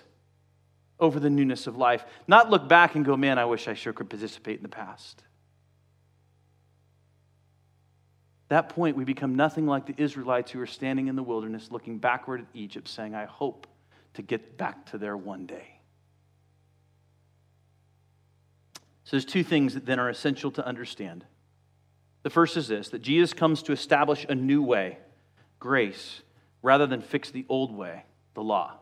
[0.99, 3.93] over the newness of life, not look back and go, man, I wish I sure
[3.93, 5.23] could participate in the past.
[8.53, 11.97] That point, we become nothing like the Israelites who are standing in the wilderness looking
[11.97, 13.67] backward at Egypt, saying, I hope
[14.15, 15.79] to get back to there one day.
[19.03, 21.25] So there's two things that then are essential to understand.
[22.23, 24.97] The first is this that Jesus comes to establish a new way,
[25.59, 26.21] grace,
[26.61, 28.75] rather than fix the old way, the law.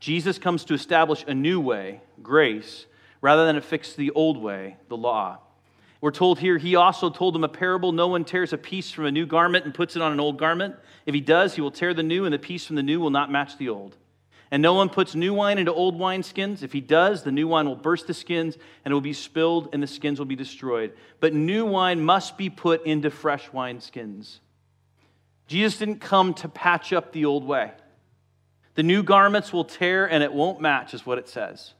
[0.00, 2.86] Jesus comes to establish a new way, grace,
[3.20, 5.38] rather than to fix the old way, the law.
[6.06, 9.06] We're told here, he also told them a parable no one tears a piece from
[9.06, 10.76] a new garment and puts it on an old garment.
[11.04, 13.10] If he does, he will tear the new, and the piece from the new will
[13.10, 13.96] not match the old.
[14.52, 16.62] And no one puts new wine into old wineskins.
[16.62, 18.54] If he does, the new wine will burst the skins,
[18.84, 20.92] and it will be spilled, and the skins will be destroyed.
[21.18, 24.38] But new wine must be put into fresh wineskins.
[25.48, 27.72] Jesus didn't come to patch up the old way.
[28.76, 31.72] The new garments will tear, and it won't match, is what it says.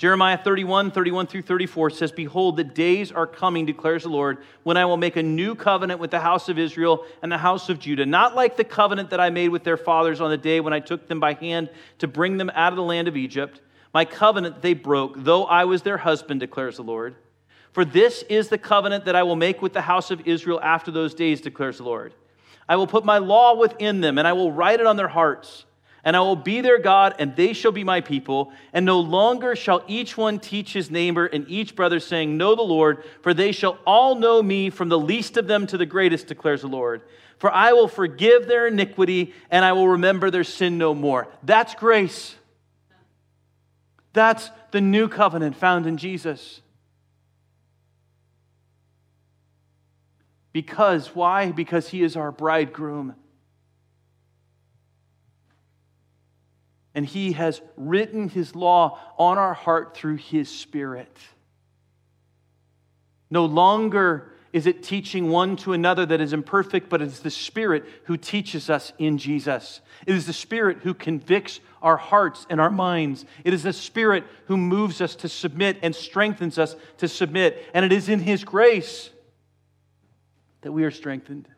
[0.00, 4.78] Jeremiah 31, 31 through 34 says, Behold, the days are coming, declares the Lord, when
[4.78, 7.78] I will make a new covenant with the house of Israel and the house of
[7.78, 10.72] Judah, not like the covenant that I made with their fathers on the day when
[10.72, 13.60] I took them by hand to bring them out of the land of Egypt.
[13.92, 17.14] My covenant they broke, though I was their husband, declares the Lord.
[17.72, 20.90] For this is the covenant that I will make with the house of Israel after
[20.90, 22.14] those days, declares the Lord.
[22.66, 25.66] I will put my law within them, and I will write it on their hearts
[26.04, 28.52] and I will be their God, and they shall be my people.
[28.72, 32.62] And no longer shall each one teach his neighbor and each brother, saying, Know the
[32.62, 36.26] Lord, for they shall all know me, from the least of them to the greatest,
[36.26, 37.02] declares the Lord.
[37.38, 41.28] For I will forgive their iniquity, and I will remember their sin no more.
[41.42, 42.34] That's grace.
[44.12, 46.62] That's the new covenant found in Jesus.
[50.52, 51.52] Because, why?
[51.52, 53.14] Because he is our bridegroom.
[56.94, 61.16] And He has written His law on our heart through His Spirit.
[63.30, 67.84] No longer is it teaching one to another that is imperfect, but it's the Spirit
[68.04, 69.80] who teaches us in Jesus.
[70.06, 73.24] It is the Spirit who convicts our hearts and our minds.
[73.44, 77.64] It is the Spirit who moves us to submit and strengthens us to submit.
[77.72, 79.10] And it is in His grace
[80.62, 81.48] that we are strengthened.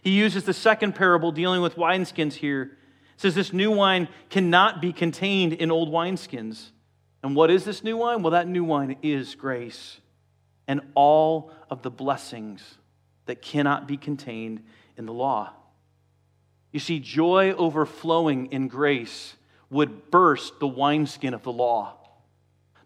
[0.00, 2.78] He uses the second parable dealing with wineskins here
[3.14, 6.70] it says this new wine cannot be contained in old wineskins.
[7.22, 8.22] And what is this new wine?
[8.22, 10.00] Well, that new wine is grace
[10.66, 12.62] and all of the blessings
[13.26, 14.62] that cannot be contained
[14.96, 15.52] in the law.
[16.72, 19.36] You see, joy overflowing in grace
[19.70, 21.96] would burst the wineskin of the law.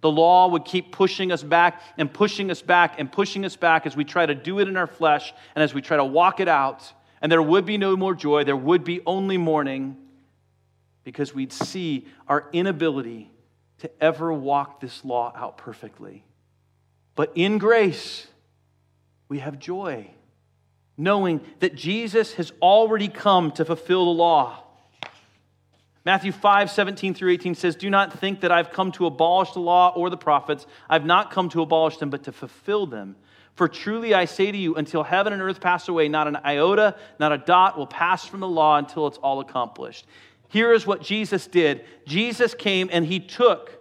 [0.00, 3.86] The law would keep pushing us back and pushing us back and pushing us back
[3.86, 6.38] as we try to do it in our flesh and as we try to walk
[6.38, 6.92] it out.
[7.20, 9.96] And there would be no more joy, there would be only mourning
[11.08, 13.30] because we'd see our inability
[13.78, 16.22] to ever walk this law out perfectly.
[17.14, 18.26] But in grace,
[19.26, 20.10] we have joy,
[20.98, 24.62] knowing that Jesus has already come to fulfill the law.
[26.04, 29.60] Matthew 5, 17 through 18 says, Do not think that I've come to abolish the
[29.60, 30.66] law or the prophets.
[30.90, 33.16] I've not come to abolish them, but to fulfill them.
[33.54, 36.94] For truly I say to you, until heaven and earth pass away, not an iota,
[37.18, 40.06] not a dot will pass from the law until it's all accomplished.
[40.48, 43.78] Here is what Jesus did Jesus came and he took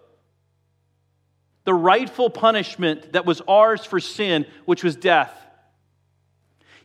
[1.64, 5.34] the rightful punishment that was ours for sin, which was death.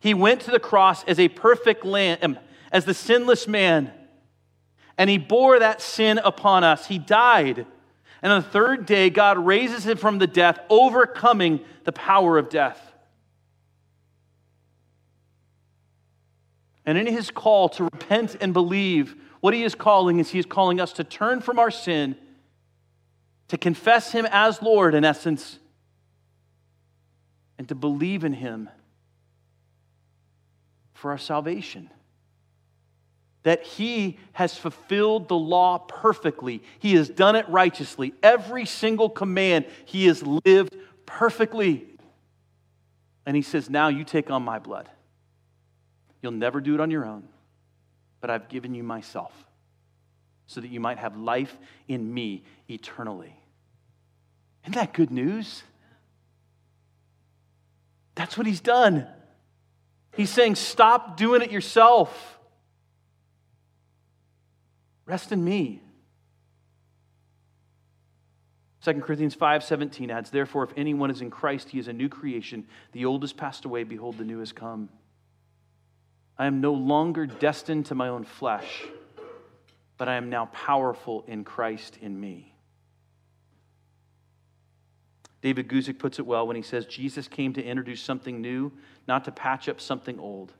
[0.00, 2.36] He went to the cross as a perfect lamb,
[2.72, 3.92] as the sinless man,
[4.98, 6.86] and he bore that sin upon us.
[6.86, 7.64] He died.
[8.22, 12.48] And on the third day, God raises him from the death, overcoming the power of
[12.48, 12.92] death.
[16.84, 20.46] And in his call to repent and believe, what he is calling is he is
[20.46, 22.14] calling us to turn from our sin,
[23.48, 25.58] to confess him as Lord, in essence,
[27.58, 28.70] and to believe in him
[30.94, 31.90] for our salvation.
[33.42, 36.62] That he has fulfilled the law perfectly.
[36.78, 38.14] He has done it righteously.
[38.22, 41.84] Every single command he has lived perfectly.
[43.26, 44.88] And he says, Now you take on my blood.
[46.22, 47.24] You'll never do it on your own,
[48.22, 49.32] but I've given you myself
[50.46, 51.58] so that you might have life
[51.88, 53.36] in me eternally.
[54.62, 55.64] Isn't that good news?
[58.14, 59.06] That's what he's done.
[60.14, 62.38] He's saying, stop doing it yourself.
[65.04, 65.82] Rest in me.
[68.84, 72.66] 2 Corinthians 5:17 adds, Therefore, if anyone is in Christ, he is a new creation.
[72.92, 74.90] The old has passed away, behold, the new has come.
[76.38, 78.84] I am no longer destined to my own flesh,
[79.98, 82.54] but I am now powerful in Christ in me.
[85.42, 88.72] David Guzik puts it well when he says, Jesus came to introduce something new,
[89.08, 90.52] not to patch up something old.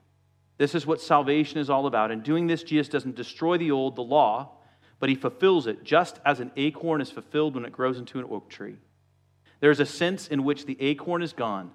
[0.58, 2.10] This is what salvation is all about.
[2.10, 4.50] In doing this, Jesus doesn't destroy the old, the law,
[4.98, 8.26] but he fulfills it, just as an acorn is fulfilled when it grows into an
[8.28, 8.76] oak tree.
[9.60, 11.70] There is a sense in which the acorn is gone,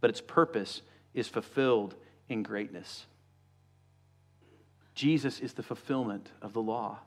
[0.00, 0.82] but its purpose
[1.14, 1.96] is fulfilled
[2.30, 3.06] in greatness.
[4.94, 6.98] Jesus is the fulfillment of the law.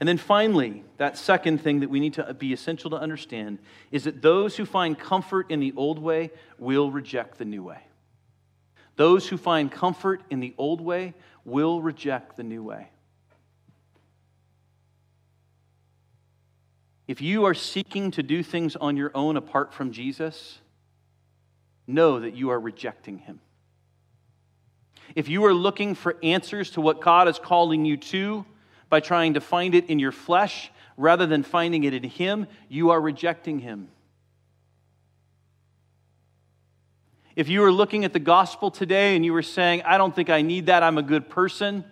[0.00, 3.58] And then finally, that second thing that we need to be essential to understand
[3.90, 7.80] is that those who find comfort in the old way will reject the new way.
[8.96, 11.14] Those who find comfort in the old way
[11.44, 12.88] will reject the new way.
[17.06, 20.58] If you are seeking to do things on your own apart from Jesus,
[21.86, 23.40] know that you are rejecting him.
[25.14, 28.44] If you are looking for answers to what God is calling you to
[28.88, 32.90] by trying to find it in your flesh rather than finding it in Him, you
[32.90, 33.88] are rejecting Him.
[37.34, 40.28] If you were looking at the gospel today and you were saying, I don't think
[40.28, 41.84] I need that, I'm a good person,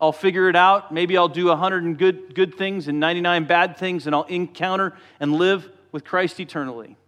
[0.00, 0.92] I'll figure it out.
[0.92, 5.32] Maybe I'll do 100 good, good things and 99 bad things, and I'll encounter and
[5.32, 6.98] live with Christ eternally.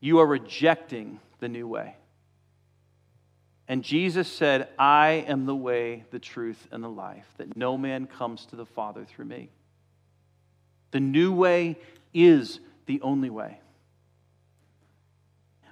[0.00, 1.96] You are rejecting the new way.
[3.66, 8.06] And Jesus said, I am the way, the truth, and the life, that no man
[8.06, 9.50] comes to the Father through me.
[10.90, 11.78] The new way
[12.12, 13.60] is the only way.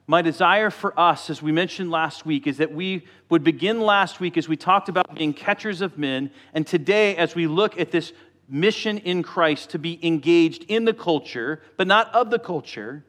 [0.07, 4.21] My desire for us, as we mentioned last week, is that we would begin last
[4.21, 7.91] week as we talked about being catchers of men, and today as we look at
[7.91, 8.13] this
[8.49, 13.05] mission in Christ to be engaged in the culture, but not of the culture,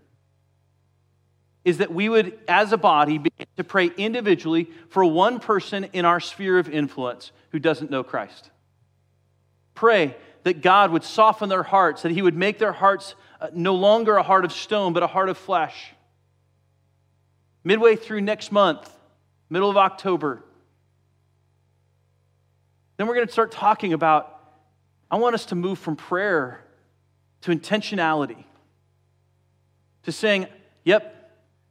[1.65, 6.05] is that we would, as a body, begin to pray individually for one person in
[6.05, 8.49] our sphere of influence who doesn't know Christ.
[9.75, 13.75] Pray that God would soften their hearts, that He would make their hearts uh, no
[13.75, 15.93] longer a heart of stone, but a heart of flesh.
[17.63, 18.89] Midway through next month,
[19.49, 20.43] middle of October,
[22.97, 24.35] then we're going to start talking about
[25.11, 26.63] I want us to move from prayer
[27.41, 28.43] to intentionality,
[30.03, 30.47] to saying,
[30.83, 31.18] Yep,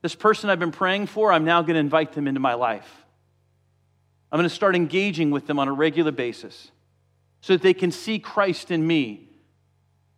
[0.03, 2.89] this person I've been praying for, I'm now going to invite them into my life.
[4.31, 6.71] I'm going to start engaging with them on a regular basis
[7.41, 9.29] so that they can see Christ in me.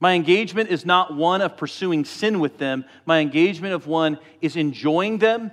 [0.01, 4.57] My engagement is not one of pursuing sin with them, my engagement of one is
[4.57, 5.51] enjoying them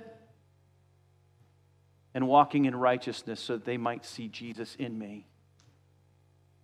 [2.14, 5.26] and walking in righteousness so that they might see Jesus in me.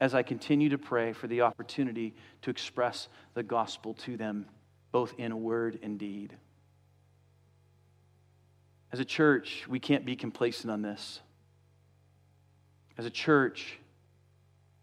[0.01, 4.47] As I continue to pray for the opportunity to express the gospel to them,
[4.91, 6.35] both in word and deed.
[8.95, 11.19] As a church, we can't be complacent on this.
[12.97, 13.81] As a church,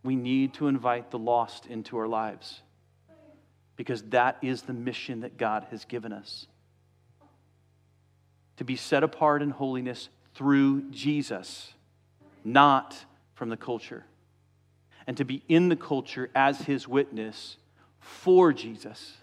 [0.04, 2.62] we need to invite the lost into our lives
[3.78, 6.46] because that is the mission that God has given us.
[8.58, 11.74] To be set apart in holiness through Jesus,
[12.44, 12.98] not
[13.34, 14.04] from the culture.
[15.08, 17.56] And to be in the culture as his witness
[18.02, 19.14] for Jesus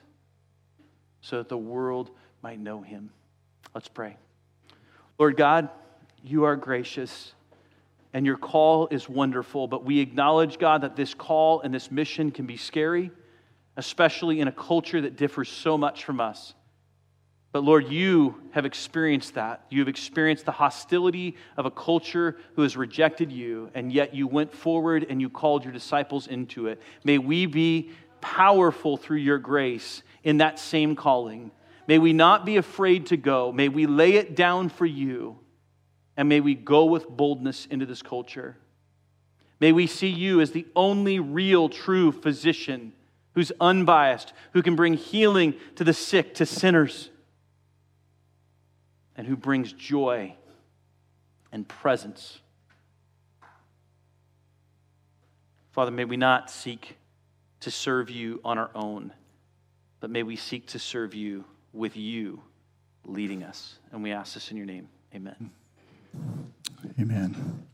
[1.21, 2.09] so that the world
[2.43, 3.11] might know him.
[3.75, 4.17] Let's pray.
[5.19, 5.69] Lord God,
[6.23, 7.33] you are gracious
[8.13, 12.31] and your call is wonderful, but we acknowledge, God, that this call and this mission
[12.31, 13.11] can be scary,
[13.77, 16.55] especially in a culture that differs so much from us.
[17.51, 19.65] But Lord, you have experienced that.
[19.71, 24.27] You have experienced the hostility of a culture who has rejected you, and yet you
[24.27, 26.81] went forward and you called your disciples into it.
[27.05, 27.91] May we be
[28.21, 31.51] powerful through your grace in that same calling.
[31.89, 33.51] May we not be afraid to go.
[33.51, 35.39] May we lay it down for you.
[36.19, 38.59] And may we go with boldness into this culture.
[39.59, 42.93] May we see you as the only real, true physician
[43.35, 47.09] who's unbiased, who can bring healing to the sick, to sinners,
[49.17, 50.35] and who brings joy
[51.51, 52.39] and presence.
[55.73, 56.99] Father, may we not seek
[57.61, 59.13] to serve you on our own,
[60.01, 61.45] but may we seek to serve you
[61.79, 62.43] with you
[63.05, 63.79] leading us.
[63.93, 64.89] And we ask this in your name.
[65.15, 65.51] Amen.
[67.01, 67.67] Amen.